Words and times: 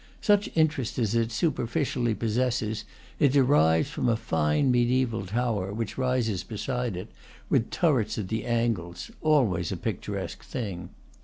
Such 0.21 0.49
interest 0.55 0.97
as 0.97 1.13
it 1.13 1.31
superficially 1.31 2.15
possesses 2.15 2.85
it 3.19 3.33
derives 3.33 3.87
from 3.91 4.09
a 4.09 4.15
fine 4.17 4.71
mediaeval 4.71 5.27
tower 5.27 5.71
which 5.71 5.95
rises 5.95 6.41
beside 6.43 6.97
it, 6.97 7.09
with 7.51 7.69
turrets 7.69 8.17
at 8.17 8.27
the 8.29 8.43
angles, 8.45 9.11
always 9.21 9.71
a 9.71 9.77
picturesque 9.77 10.43
thing. 10.43 10.89